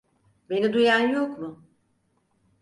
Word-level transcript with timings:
Beni 0.49 0.73
duyan 0.73 0.99
yok 0.99 1.39
mu? 1.39 1.59